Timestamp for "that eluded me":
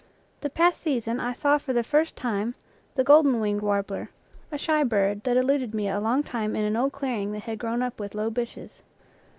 5.25-5.87